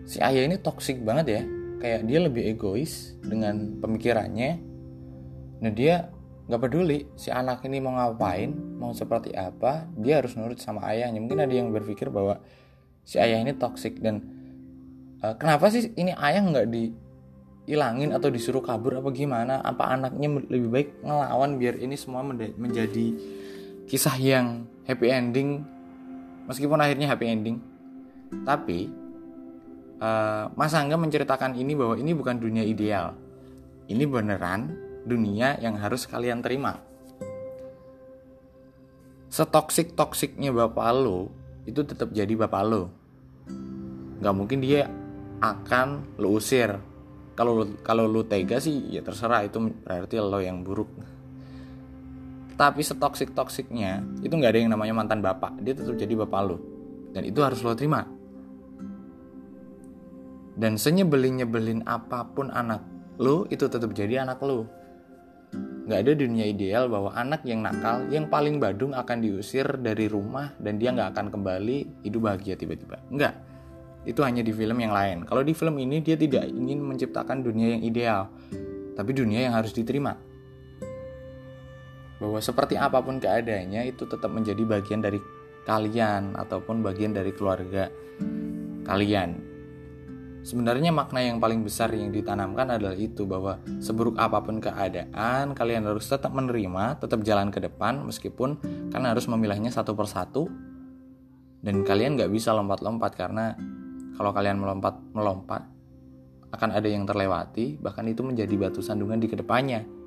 si 0.08 0.16
ayah 0.24 0.48
ini 0.48 0.56
toksik 0.56 1.04
banget 1.04 1.26
ya, 1.28 1.42
kayak 1.84 2.08
dia 2.08 2.24
lebih 2.24 2.56
egois 2.56 3.20
dengan 3.20 3.84
pemikirannya. 3.84 4.64
Nah 5.60 5.72
dia 5.76 6.08
nggak 6.48 6.62
peduli 6.64 7.04
si 7.20 7.36
anak 7.36 7.68
ini 7.68 7.84
mau 7.84 7.92
ngapain, 8.00 8.56
mau 8.80 8.96
seperti 8.96 9.36
apa, 9.36 9.92
dia 10.00 10.24
harus 10.24 10.40
nurut 10.40 10.64
sama 10.64 10.88
ayahnya. 10.88 11.20
Mungkin 11.20 11.44
ada 11.44 11.52
yang 11.52 11.76
berpikir 11.76 12.08
bahwa 12.08 12.40
si 13.04 13.20
ayah 13.20 13.44
ini 13.44 13.52
toksik 13.60 14.00
dan 14.00 14.24
uh, 15.20 15.36
kenapa 15.36 15.68
sih 15.68 15.92
ini 16.00 16.16
ayah 16.16 16.40
nggak 16.40 16.72
dihilangin 16.72 18.16
atau 18.16 18.32
disuruh 18.32 18.64
kabur 18.64 19.04
apa 19.04 19.12
gimana 19.12 19.60
apa 19.60 20.00
anaknya 20.00 20.32
lebih 20.48 20.70
baik 20.72 20.90
ngelawan 21.04 21.60
biar 21.60 21.76
ini 21.84 22.00
semua 22.00 22.24
menjadi 22.56 23.41
kisah 23.86 24.18
yang 24.18 24.66
happy 24.86 25.08
ending 25.08 25.64
meskipun 26.50 26.80
akhirnya 26.82 27.08
happy 27.12 27.26
ending. 27.30 27.58
Tapi 28.44 28.88
uh, 30.02 30.52
Mas 30.56 30.74
Angga 30.76 30.96
menceritakan 30.98 31.56
ini 31.56 31.76
bahwa 31.78 31.96
ini 31.96 32.12
bukan 32.12 32.40
dunia 32.40 32.66
ideal. 32.66 33.16
Ini 33.88 34.04
beneran 34.08 34.72
dunia 35.04 35.58
yang 35.60 35.76
harus 35.78 36.08
kalian 36.08 36.40
terima. 36.40 36.80
Setoksik 39.32 39.96
toksiknya 39.96 40.52
bapak 40.52 40.92
lo 40.92 41.32
itu 41.64 41.84
tetap 41.88 42.12
jadi 42.12 42.36
bapak 42.36 42.64
lo. 42.68 42.92
Nggak 44.20 44.36
mungkin 44.36 44.60
dia 44.60 44.88
akan 45.40 46.20
lo 46.20 46.36
usir. 46.36 46.76
Kalau 47.32 47.64
kalau 47.82 48.06
lo 48.12 48.28
tega 48.28 48.60
sih 48.60 48.92
ya 48.92 49.02
terserah 49.02 49.48
itu 49.48 49.58
berarti 49.82 50.20
lo 50.20 50.40
yang 50.44 50.62
buruk 50.62 50.92
tapi 52.56 52.82
setoksik 52.82 53.36
toksiknya 53.36 54.04
itu 54.24 54.34
nggak 54.34 54.52
ada 54.56 54.60
yang 54.60 54.72
namanya 54.72 54.94
mantan 54.96 55.20
bapak 55.24 55.60
dia 55.64 55.76
tetap 55.76 55.96
jadi 55.96 56.14
bapak 56.26 56.42
lo 56.46 56.58
dan 57.12 57.28
itu 57.28 57.40
harus 57.44 57.60
lo 57.64 57.76
terima 57.76 58.08
dan 60.56 60.76
senyebelin 60.76 61.42
nyebelin 61.44 61.82
apa 61.88 62.28
pun 62.32 62.52
anak 62.52 62.84
lo 63.20 63.48
itu 63.48 63.68
tetap 63.68 63.92
jadi 63.96 64.24
anak 64.28 64.40
lo 64.44 64.82
Nggak 65.82 66.00
ada 66.08 66.12
dunia 66.14 66.46
ideal 66.48 66.88
bahwa 66.88 67.12
anak 67.12 67.44
yang 67.44 67.66
nakal, 67.66 68.08
yang 68.08 68.32
paling 68.32 68.62
badung 68.62 68.96
akan 68.96 69.18
diusir 69.20 69.66
dari 69.82 70.08
rumah 70.08 70.56
dan 70.62 70.80
dia 70.80 70.94
nggak 70.96 71.12
akan 71.12 71.28
kembali 71.34 72.08
hidup 72.08 72.22
bahagia 72.32 72.56
tiba-tiba. 72.56 73.02
Nggak. 73.12 73.34
Itu 74.08 74.24
hanya 74.24 74.40
di 74.40 74.56
film 74.56 74.80
yang 74.80 74.96
lain. 74.96 75.28
Kalau 75.28 75.44
di 75.44 75.52
film 75.52 75.76
ini 75.82 76.00
dia 76.00 76.16
tidak 76.16 76.48
ingin 76.48 76.80
menciptakan 76.80 77.44
dunia 77.44 77.76
yang 77.78 77.84
ideal, 77.84 78.32
tapi 78.96 79.12
dunia 79.12 79.50
yang 79.50 79.54
harus 79.58 79.76
diterima. 79.76 80.16
Bahwa 82.22 82.38
seperti 82.38 82.78
apa 82.78 83.02
pun 83.02 83.18
keadaannya 83.18 83.90
itu 83.90 84.06
tetap 84.06 84.30
menjadi 84.30 84.62
bagian 84.62 85.02
dari 85.02 85.18
kalian 85.66 86.38
ataupun 86.38 86.86
bagian 86.86 87.18
dari 87.18 87.34
keluarga 87.34 87.90
kalian 88.86 89.52
Sebenarnya 90.42 90.90
makna 90.90 91.22
yang 91.22 91.38
paling 91.38 91.62
besar 91.62 91.94
yang 91.94 92.10
ditanamkan 92.10 92.66
adalah 92.66 92.98
itu 92.98 93.30
bahwa 93.30 93.62
seburuk 93.78 94.18
apa 94.18 94.42
pun 94.42 94.58
keadaan, 94.58 95.54
kalian 95.54 95.86
harus 95.86 96.10
tetap 96.10 96.34
menerima, 96.34 96.98
tetap 96.98 97.22
jalan 97.22 97.54
ke 97.54 97.62
depan 97.62 98.02
meskipun 98.02 98.58
kalian 98.90 99.10
harus 99.14 99.30
memilihnya 99.30 99.70
satu 99.70 99.94
persatu 99.94 100.50
dan 101.62 101.86
kalian 101.86 102.18
nggak 102.18 102.34
bisa 102.34 102.58
lompat-lompat 102.58 103.14
karena 103.14 103.54
kalau 104.18 104.34
kalian 104.34 104.58
melompat-melompat 104.58 105.62
akan 106.58 106.70
ada 106.74 106.90
yang 106.90 107.06
terlewati 107.06 107.78
bahkan 107.78 108.10
itu 108.10 108.26
menjadi 108.26 108.58
batu 108.58 108.82
sandungan 108.82 109.22
di 109.22 109.30
ke 109.30 109.38
depannya. 109.38 110.01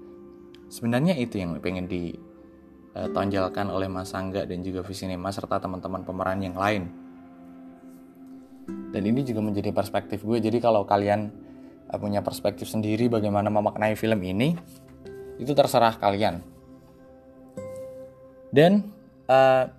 Sebenarnya 0.74 1.14
itu 1.14 1.38
yang 1.38 1.54
pengen 1.62 1.86
ditonjolkan 1.86 3.70
oleh 3.70 3.86
Mas 3.86 4.10
Angga 4.10 4.42
dan 4.42 4.58
juga 4.58 4.82
Visinema 4.82 5.30
serta 5.30 5.62
teman-teman 5.62 6.02
pemeran 6.02 6.42
yang 6.42 6.58
lain. 6.58 6.90
Dan 8.90 9.06
ini 9.06 9.22
juga 9.22 9.38
menjadi 9.38 9.70
perspektif 9.70 10.26
gue. 10.26 10.42
Jadi 10.42 10.58
kalau 10.58 10.82
kalian 10.82 11.30
uh, 11.94 11.94
punya 11.94 12.26
perspektif 12.26 12.66
sendiri 12.66 13.06
bagaimana 13.06 13.54
memaknai 13.54 13.94
film 13.94 14.18
ini 14.26 14.58
itu 15.38 15.54
terserah 15.54 15.94
kalian. 15.94 16.42
Dan 18.50 18.90
uh, 19.30 19.70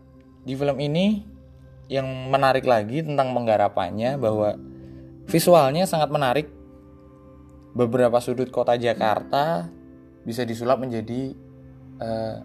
di 0.47 0.55
film 0.55 0.79
ini 0.79 1.27
yang 1.91 2.07
menarik 2.31 2.63
lagi 2.63 3.03
tentang 3.03 3.35
penggarapannya 3.35 4.15
bahwa 4.15 4.55
visualnya 5.27 5.83
sangat 5.83 6.07
menarik. 6.07 6.47
Beberapa 7.75 8.23
sudut 8.23 8.47
kota 8.47 8.79
Jakarta 8.79 9.74
bisa 10.25 10.41
disulap 10.43 10.81
menjadi 10.81 11.37
uh, 12.01 12.41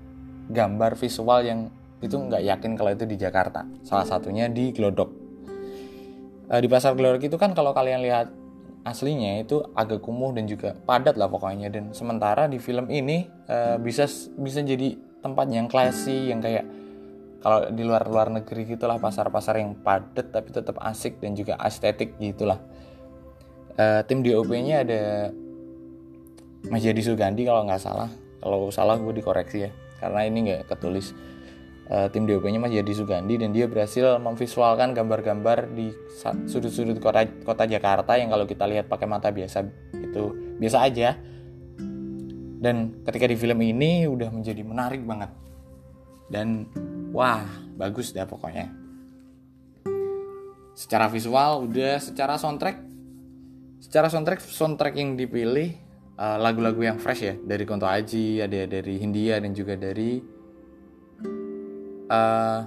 gambar 0.52 0.94
visual 1.00 1.40
yang 1.42 1.60
itu 2.00 2.16
nggak 2.16 2.42
yakin 2.44 2.72
kalau 2.76 2.92
itu 2.92 3.04
di 3.08 3.16
Jakarta. 3.16 3.64
Salah 3.82 4.04
satunya 4.04 4.46
di 4.52 4.70
Glodok. 4.70 5.10
Uh, 6.52 6.60
di 6.60 6.68
pasar 6.68 6.92
Glorok 6.92 7.24
itu 7.24 7.36
kan 7.40 7.56
kalau 7.56 7.72
kalian 7.72 8.04
lihat 8.04 8.28
aslinya 8.84 9.44
itu 9.44 9.60
agak 9.76 10.00
kumuh 10.00 10.32
dan 10.32 10.48
juga 10.48 10.76
padat 10.76 11.16
lah 11.16 11.32
pokoknya. 11.32 11.72
Dan 11.72 11.96
sementara 11.96 12.48
di 12.48 12.60
film 12.60 12.88
ini 12.92 13.28
uh, 13.48 13.80
bisa 13.80 14.04
bisa 14.36 14.60
jadi 14.60 14.96
tempat 15.20 15.46
yang 15.52 15.68
classy 15.68 16.32
yang 16.32 16.40
kayak 16.40 16.64
kalau 17.40 17.72
di 17.72 17.82
luar 17.84 18.04
luar 18.04 18.28
negeri 18.28 18.68
gitulah 18.68 19.00
pasar-pasar 19.00 19.60
yang 19.64 19.72
padat 19.80 20.28
tapi 20.28 20.52
tetap 20.52 20.76
asik 20.84 21.20
dan 21.24 21.32
juga 21.32 21.56
estetik 21.60 22.16
gitulah. 22.20 22.60
Uh, 23.80 24.04
tim 24.04 24.20
DOP-nya 24.20 24.84
ada 24.84 25.32
Mas 26.68 26.84
Jadi 26.84 27.00
Sugandi 27.00 27.48
kalau 27.48 27.64
nggak 27.64 27.80
salah 27.80 28.10
kalau 28.40 28.68
salah 28.68 29.00
gue 29.00 29.16
dikoreksi 29.16 29.68
ya 29.68 29.70
karena 30.00 30.20
ini 30.28 30.38
nggak 30.48 30.68
ketulis 30.68 31.12
uh, 31.90 32.06
tim 32.08 32.24
DOP-nya 32.24 32.62
Mas 32.62 32.72
Yadi 32.72 32.94
Sugandi 32.94 33.34
dan 33.36 33.50
dia 33.50 33.66
berhasil 33.66 34.16
memvisualkan 34.22 34.94
gambar-gambar 34.94 35.74
di 35.74 35.92
sudut-sudut 36.46 36.96
kota 37.02 37.26
kota 37.42 37.66
Jakarta 37.66 38.14
yang 38.16 38.30
kalau 38.30 38.46
kita 38.46 38.64
lihat 38.64 38.86
pakai 38.86 39.10
mata 39.10 39.28
biasa 39.34 39.66
itu 39.92 40.56
biasa 40.56 40.78
aja. 40.86 41.18
Dan 42.60 42.92
ketika 43.08 43.24
di 43.24 43.40
film 43.40 43.56
ini 43.64 44.04
udah 44.04 44.28
menjadi 44.28 44.60
menarik 44.60 45.00
banget. 45.00 45.32
Dan 46.28 46.68
wah, 47.08 47.40
bagus 47.72 48.12
dah 48.12 48.28
pokoknya. 48.28 48.68
Secara 50.76 51.08
visual 51.08 51.64
udah, 51.64 51.96
secara 51.96 52.36
soundtrack 52.36 52.92
secara 53.80 54.12
soundtrack 54.12 54.44
soundtrack 54.44 54.92
yang 54.92 55.16
dipilih 55.16 55.72
lagu-lagu 56.20 56.84
uh, 56.84 56.86
yang 56.92 56.98
fresh 57.00 57.22
ya 57.24 57.34
dari 57.40 57.64
Konto 57.64 57.88
Aji, 57.88 58.44
ada 58.44 58.68
dari 58.68 59.00
Hindia 59.00 59.40
dan 59.40 59.56
juga 59.56 59.72
dari 59.72 60.20
uh, 62.12 62.60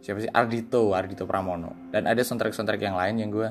siapa 0.00 0.18
sih? 0.24 0.30
Ardito 0.32 0.96
Ardito 0.96 1.28
Pramono. 1.28 1.92
Dan 1.92 2.08
ada 2.08 2.24
soundtrack 2.24 2.56
soundtrack 2.56 2.80
yang 2.80 2.96
lain 2.96 3.14
yang 3.20 3.30
gue 3.32 3.48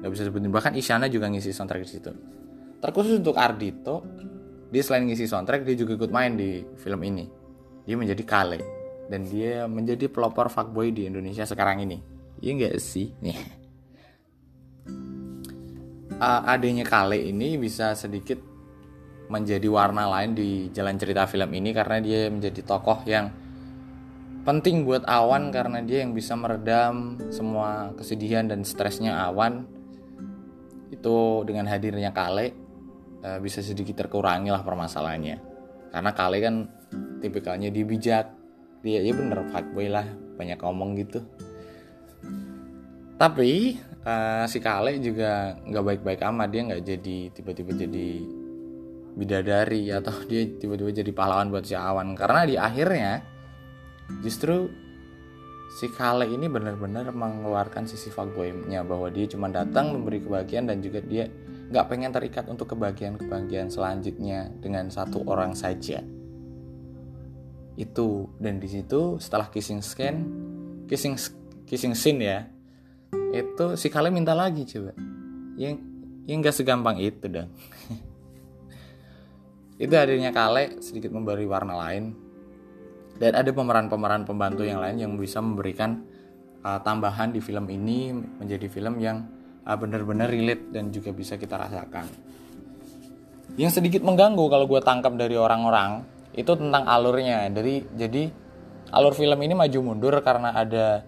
nggak 0.00 0.08
bisa 0.08 0.24
sebutin. 0.24 0.48
Bahkan 0.48 0.72
Isyana 0.80 1.12
juga 1.12 1.28
ngisi 1.28 1.52
soundtrack 1.52 1.84
di 1.84 1.90
situ. 1.90 2.10
Terkhusus 2.80 3.20
untuk 3.20 3.36
Ardito 3.36 4.04
dia 4.72 4.80
selain 4.80 5.04
ngisi 5.04 5.28
soundtrack 5.28 5.68
dia 5.68 5.76
juga 5.76 6.00
ikut 6.00 6.08
main 6.08 6.32
di 6.32 6.64
film 6.80 7.00
ini. 7.04 7.28
Dia 7.84 8.00
menjadi 8.00 8.24
Kale. 8.24 8.60
Dan 9.04 9.28
dia 9.28 9.68
menjadi 9.68 10.08
pelopor 10.08 10.48
fuckboy 10.48 10.88
di 10.88 11.04
Indonesia 11.04 11.44
sekarang 11.44 11.84
ini. 11.84 12.00
Iya 12.40 12.50
nggak 12.56 12.74
sih? 12.80 13.12
Nih. 13.24 13.36
Uh, 16.14 16.40
adanya 16.48 16.88
Kale 16.88 17.20
ini 17.20 17.60
bisa 17.60 17.92
sedikit 17.92 18.53
menjadi 19.28 19.64
warna 19.72 20.04
lain 20.08 20.36
di 20.36 20.68
jalan 20.70 21.00
cerita 21.00 21.24
film 21.24 21.48
ini 21.56 21.72
karena 21.72 21.96
dia 22.00 22.28
menjadi 22.28 22.60
tokoh 22.60 23.00
yang 23.08 23.32
penting 24.44 24.84
buat 24.84 25.08
Awan 25.08 25.48
karena 25.48 25.80
dia 25.80 26.04
yang 26.04 26.12
bisa 26.12 26.36
meredam 26.36 27.16
semua 27.32 27.96
kesedihan 27.96 28.44
dan 28.44 28.62
stresnya 28.62 29.16
Awan. 29.24 29.64
Itu 30.92 31.42
dengan 31.48 31.66
hadirnya 31.66 32.12
Kale 32.12 32.52
uh, 33.24 33.40
bisa 33.40 33.64
sedikit 33.64 34.04
terkurangi 34.04 34.52
lah 34.52 34.60
permasalahannya. 34.60 35.40
Karena 35.90 36.10
Kale 36.12 36.38
kan 36.44 36.54
tipikalnya 37.24 37.72
dia 37.72 37.84
bijak. 37.88 38.26
Dia 38.84 39.00
ya 39.00 39.16
bener 39.16 39.48
fuckboy 39.48 39.88
lah 39.88 40.04
banyak 40.36 40.60
ngomong 40.60 41.00
gitu. 41.00 41.24
Tapi 43.16 43.80
uh, 44.04 44.44
si 44.44 44.60
Kale 44.60 45.00
juga 45.00 45.56
nggak 45.64 45.84
baik-baik 45.88 46.20
amat 46.20 46.48
dia 46.52 46.62
nggak 46.68 46.84
jadi 46.84 47.18
tiba-tiba 47.32 47.72
jadi 47.80 48.08
bidadari 49.14 49.88
atau 49.94 50.12
dia 50.26 50.42
tiba-tiba 50.46 50.90
jadi 50.90 51.12
pahlawan 51.14 51.48
buat 51.50 51.64
si 51.64 51.78
Awan. 51.78 52.18
Karena 52.18 52.42
di 52.46 52.54
akhirnya 52.58 53.22
justru 54.20 54.68
si 55.78 55.90
Kale 55.90 56.28
ini 56.30 56.50
benar-benar 56.50 57.10
mengeluarkan 57.14 57.86
sisi 57.86 58.10
fuckboy-nya 58.10 58.86
bahwa 58.86 59.10
dia 59.10 59.26
cuma 59.30 59.50
datang 59.50 59.94
memberi 59.94 60.22
kebahagiaan 60.22 60.70
dan 60.70 60.78
juga 60.82 61.02
dia 61.02 61.30
nggak 61.70 61.86
pengen 61.88 62.12
terikat 62.12 62.44
untuk 62.46 62.76
kebahagiaan-kebahagiaan 62.76 63.72
selanjutnya 63.72 64.52
dengan 64.60 64.90
satu 64.90 65.24
orang 65.26 65.54
saja. 65.54 66.02
itu. 67.74 68.30
Dan 68.38 68.62
di 68.62 68.70
situ 68.70 69.18
setelah 69.18 69.50
kissing 69.50 69.82
scan 69.82 70.16
kissing 70.86 71.18
kissing 71.66 71.90
scene 71.98 72.22
ya 72.22 72.46
itu 73.34 73.74
si 73.74 73.90
Kale 73.90 74.14
minta 74.14 74.30
lagi 74.30 74.62
coba. 74.62 74.94
Yang 75.58 75.82
yang 76.24 76.38
gak 76.40 76.56
segampang 76.56 76.96
itu 77.00 77.26
dong 77.28 77.52
itu 79.84 79.92
hadirnya 79.92 80.32
Kale 80.32 80.80
sedikit 80.80 81.12
memberi 81.12 81.44
warna 81.44 81.76
lain. 81.76 82.16
Dan 83.14 83.36
ada 83.36 83.46
pemeran-pemeran 83.52 84.26
pembantu 84.26 84.66
yang 84.66 84.82
lain 84.82 84.96
yang 84.98 85.12
bisa 85.14 85.38
memberikan 85.38 86.02
uh, 86.64 86.80
tambahan 86.82 87.30
di 87.30 87.38
film 87.38 87.68
ini 87.70 88.10
menjadi 88.10 88.66
film 88.66 88.98
yang 88.98 89.22
uh, 89.62 89.76
benar-benar 89.76 90.26
relate 90.32 90.72
dan 90.72 90.90
juga 90.90 91.14
bisa 91.14 91.38
kita 91.38 91.54
rasakan. 91.54 92.10
Yang 93.54 93.78
sedikit 93.78 94.02
mengganggu 94.02 94.42
kalau 94.50 94.66
gue 94.66 94.80
tangkap 94.82 95.14
dari 95.14 95.38
orang-orang 95.38 96.02
itu 96.34 96.58
tentang 96.58 96.90
alurnya. 96.90 97.46
Dari 97.54 97.86
jadi 97.94 98.26
alur 98.90 99.14
film 99.14 99.38
ini 99.46 99.54
maju 99.54 99.78
mundur 99.84 100.18
karena 100.24 100.50
ada 100.58 101.06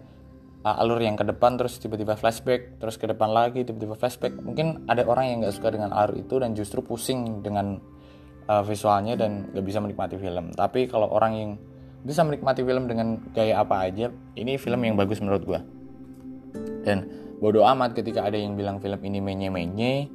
uh, 0.63 0.83
alur 0.85 1.03
yang 1.03 1.19
ke 1.19 1.27
depan 1.27 1.59
terus 1.59 1.83
tiba-tiba 1.83 2.15
flashback 2.15 2.79
terus 2.79 2.95
ke 2.95 3.11
depan 3.11 3.35
lagi 3.35 3.67
tiba-tiba 3.67 3.99
flashback. 3.99 4.39
Mungkin 4.39 4.87
ada 4.87 5.03
orang 5.11 5.27
yang 5.27 5.37
nggak 5.43 5.59
suka 5.59 5.75
dengan 5.75 5.91
alur 5.91 6.23
itu 6.23 6.39
dan 6.39 6.55
justru 6.55 6.87
pusing 6.87 7.43
dengan 7.43 7.96
uh, 8.49 8.63
visualnya 8.63 9.15
dan 9.19 9.51
nggak 9.53 9.65
bisa 9.67 9.79
menikmati 9.83 10.17
film. 10.19 10.55
Tapi 10.55 10.87
kalau 10.91 11.11
orang 11.11 11.33
yang 11.35 11.51
bisa 12.07 12.23
menikmati 12.23 12.63
film 12.63 12.87
dengan 12.87 13.19
gaya 13.35 13.67
apa 13.67 13.91
aja 13.91 14.15
ini 14.39 14.55
film 14.63 14.79
yang 14.87 14.95
bagus 14.95 15.19
menurut 15.19 15.43
gue 15.43 15.61
dan 16.87 17.03
bodoh 17.43 17.67
amat 17.67 17.99
ketika 17.99 18.23
ada 18.23 18.39
yang 18.39 18.55
bilang 18.55 18.79
film 18.79 19.03
ini 19.03 19.19
menye-menye. 19.19 20.07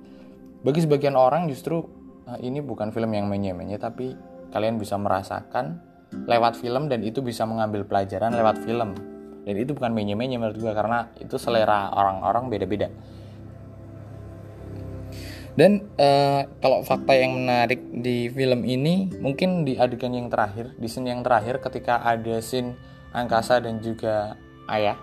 Bagi 0.64 0.80
sebagian 0.88 1.20
orang 1.20 1.52
justru 1.52 1.84
uh, 2.26 2.40
ini 2.40 2.64
bukan 2.64 2.96
film 2.96 3.12
yang 3.12 3.28
menye-menye 3.28 3.76
tapi 3.76 4.16
kalian 4.56 4.80
bisa 4.80 4.96
merasakan 4.96 5.84
lewat 6.28 6.60
film 6.60 6.88
dan 6.88 7.04
itu 7.04 7.20
bisa 7.20 7.44
mengambil 7.44 7.84
pelajaran 7.84 8.32
lewat 8.32 8.64
film. 8.64 8.96
Dan 9.42 9.56
itu 9.58 9.74
bukan 9.74 9.92
menye-menye 9.92 10.38
menurut 10.38 10.56
gue 10.56 10.72
karena 10.72 11.12
itu 11.18 11.36
selera 11.36 11.92
orang-orang 11.92 12.48
beda-beda 12.48 12.88
dan 15.60 15.84
uh, 16.00 16.48
kalau 16.64 16.84
fakta 16.84 17.12
yang 17.12 17.44
menarik 17.44 17.84
di 17.92 18.32
film 18.32 18.64
ini 18.64 19.12
mungkin 19.20 19.68
di 19.68 19.76
adegan 19.76 20.16
yang 20.16 20.32
terakhir 20.32 20.72
di 20.80 20.88
scene 20.88 21.12
yang 21.12 21.22
terakhir 21.22 21.60
ketika 21.60 22.00
ada 22.04 22.40
scene 22.40 22.80
angkasa 23.12 23.60
dan 23.60 23.84
juga 23.84 24.40
ayah 24.72 24.96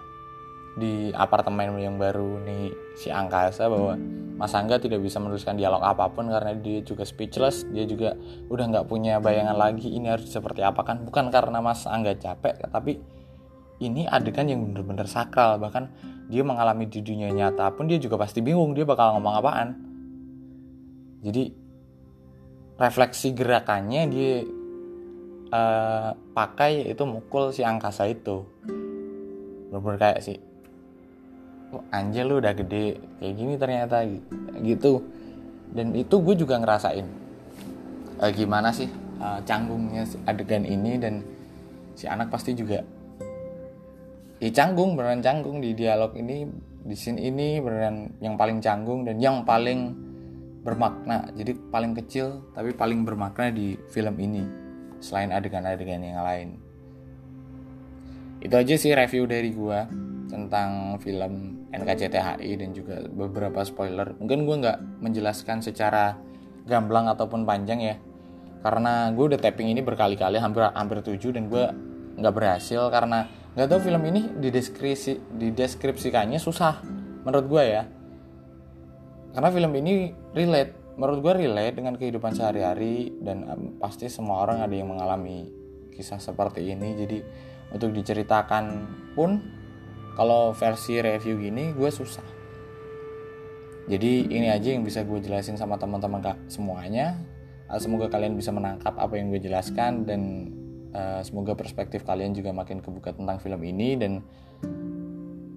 di 0.78 1.10
apartemen 1.12 1.74
yang 1.76 1.98
baru 1.98 2.38
nih 2.46 2.70
si 2.94 3.10
angkasa 3.10 3.66
bahwa 3.66 3.98
Mas 4.38 4.54
Angga 4.54 4.78
tidak 4.78 5.02
bisa 5.02 5.18
menuliskan 5.18 5.58
dialog 5.58 5.82
apa 5.82 6.06
pun 6.14 6.30
karena 6.30 6.54
dia 6.54 6.78
juga 6.86 7.02
speechless 7.02 7.66
dia 7.74 7.82
juga 7.82 8.14
udah 8.46 8.64
nggak 8.70 8.86
punya 8.86 9.18
bayangan 9.18 9.58
lagi 9.58 9.90
ini 9.90 10.06
harus 10.06 10.30
seperti 10.30 10.62
apa 10.62 10.86
kan. 10.86 11.02
Bukan 11.02 11.34
karena 11.34 11.58
Mas 11.58 11.90
Angga 11.90 12.14
capek 12.14 12.62
tapi 12.70 13.02
ini 13.82 14.06
adegan 14.06 14.46
yang 14.46 14.62
bener-bener 14.62 15.10
sakral. 15.10 15.58
Bahkan 15.58 15.90
dia 16.30 16.46
mengalami 16.46 16.86
di 16.86 17.02
dunia 17.02 17.34
nyata 17.34 17.74
pun 17.74 17.90
dia 17.90 17.98
juga 17.98 18.14
pasti 18.14 18.38
bingung 18.38 18.78
dia 18.78 18.86
bakal 18.86 19.18
ngomong 19.18 19.34
apaan 19.42 19.68
jadi 21.22 21.50
refleksi 22.78 23.34
gerakannya 23.34 24.02
dia 24.06 24.34
uh, 25.50 26.10
pakai 26.34 26.86
itu 26.86 27.02
mukul 27.02 27.50
si 27.50 27.66
angkasa 27.66 28.06
itu. 28.06 28.46
Bener-bener 29.68 29.98
kayak 29.98 30.20
si 30.22 30.38
oh, 31.74 31.82
anjir 31.90 32.24
lu 32.24 32.38
udah 32.38 32.54
gede 32.54 33.02
kayak 33.18 33.34
gini 33.34 33.54
ternyata 33.58 34.06
gitu. 34.62 35.02
Dan 35.68 35.92
itu 35.92 36.16
gue 36.22 36.34
juga 36.38 36.56
ngerasain 36.56 37.28
uh, 38.22 38.30
gimana 38.34 38.74
sih 38.74 38.90
uh, 39.22 39.40
canggungnya 39.46 40.04
adegan 40.26 40.66
ini 40.66 40.98
dan 40.98 41.22
si 41.94 42.06
anak 42.06 42.30
pasti 42.30 42.54
juga 42.54 42.82
ya 44.38 44.50
canggung 44.54 44.94
beneran 44.94 45.18
canggung 45.18 45.58
di 45.58 45.74
dialog 45.74 46.14
ini 46.14 46.46
di 46.86 46.94
scene 46.94 47.18
ini 47.18 47.58
beneran 47.58 48.22
yang 48.22 48.38
paling 48.38 48.62
canggung 48.62 49.02
dan 49.02 49.18
yang 49.18 49.42
paling 49.42 50.07
bermakna 50.62 51.30
jadi 51.34 51.54
paling 51.70 51.94
kecil 51.96 52.44
tapi 52.52 52.74
paling 52.74 53.06
bermakna 53.06 53.50
di 53.54 53.78
film 53.90 54.14
ini 54.18 54.44
selain 54.98 55.30
adegan-adegan 55.30 56.02
yang 56.02 56.22
lain 56.22 56.58
itu 58.38 58.54
aja 58.54 58.74
sih 58.78 58.94
review 58.94 59.26
dari 59.26 59.50
gue 59.50 59.78
tentang 60.30 61.00
film 61.02 61.66
NKCTHI 61.74 62.50
dan 62.54 62.70
juga 62.70 63.02
beberapa 63.10 63.60
spoiler. 63.66 64.14
Mungkin 64.20 64.46
gue 64.46 64.56
nggak 64.62 64.78
menjelaskan 65.02 65.58
secara 65.64 66.14
gamblang 66.68 67.10
ataupun 67.10 67.42
panjang 67.42 67.80
ya, 67.82 67.96
karena 68.62 69.10
gue 69.10 69.34
udah 69.34 69.40
tapping 69.40 69.72
ini 69.72 69.80
berkali-kali 69.82 70.38
hampir 70.38 70.68
hampir 70.70 71.00
tujuh 71.02 71.34
dan 71.34 71.50
gue 71.50 71.64
nggak 72.20 72.34
berhasil 72.34 72.86
karena 72.92 73.26
nggak 73.56 73.68
tahu 73.72 73.80
film 73.90 74.02
ini 74.06 74.30
di 74.38 74.52
deskripsi 74.52 75.34
di 75.34 75.48
deskripsikannya 75.50 76.38
susah 76.38 76.78
menurut 77.26 77.46
gue 77.48 77.64
ya. 77.64 77.82
Karena 79.32 79.48
film 79.52 79.72
ini 79.76 80.12
relate, 80.32 80.96
menurut 80.96 81.18
gue 81.20 81.34
relate 81.46 81.74
dengan 81.76 81.94
kehidupan 82.00 82.32
sehari-hari 82.34 83.12
dan 83.22 83.44
pasti 83.78 84.08
semua 84.08 84.42
orang 84.42 84.64
ada 84.64 84.74
yang 84.74 84.88
mengalami 84.90 85.48
kisah 85.92 86.18
seperti 86.18 86.72
ini. 86.72 86.96
Jadi 86.96 87.18
untuk 87.74 87.92
diceritakan 87.92 88.64
pun 89.12 89.42
kalau 90.16 90.50
versi 90.56 90.98
review 90.98 91.38
gini 91.38 91.76
gue 91.76 91.90
susah. 91.92 92.24
Jadi 93.88 94.28
ini 94.28 94.52
aja 94.52 94.76
yang 94.76 94.84
bisa 94.84 95.00
gue 95.00 95.16
jelasin 95.16 95.56
sama 95.56 95.80
teman-teman 95.80 96.20
semuanya. 96.50 97.16
Uh, 97.68 97.80
semoga 97.80 98.08
kalian 98.08 98.36
bisa 98.36 98.52
menangkap 98.52 98.96
apa 98.96 99.16
yang 99.16 99.28
gue 99.28 99.40
jelaskan 99.44 100.08
dan 100.08 100.20
uh, 100.92 101.20
semoga 101.20 101.52
perspektif 101.52 102.04
kalian 102.04 102.32
juga 102.32 102.52
makin 102.52 102.80
kebuka 102.80 103.12
tentang 103.12 103.36
film 103.40 103.60
ini 103.60 103.96
dan 103.96 104.24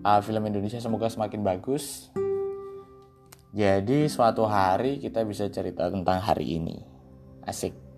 uh, 0.04 0.20
film 0.20 0.44
Indonesia 0.44 0.80
semoga 0.84 1.08
semakin 1.08 1.40
bagus 1.40 2.12
jadi 3.52 4.08
suatu 4.08 4.48
hari 4.48 5.04
kita 5.04 5.28
bisa 5.28 5.52
cerita 5.52 5.92
tentang 5.92 6.24
hari 6.24 6.56
ini. 6.56 6.80
Asik 7.44 7.91